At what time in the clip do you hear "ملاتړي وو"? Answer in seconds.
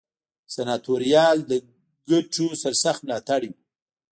3.05-3.59